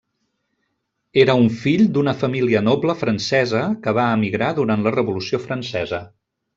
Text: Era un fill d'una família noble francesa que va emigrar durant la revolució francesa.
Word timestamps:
Era 1.23 1.35
un 1.41 1.45
fill 1.65 1.83
d'una 1.99 2.15
família 2.23 2.63
noble 2.69 2.97
francesa 3.05 3.63
que 3.87 3.97
va 4.01 4.09
emigrar 4.19 4.53
durant 4.63 4.87
la 4.91 4.99
revolució 5.01 5.45
francesa. 5.49 6.07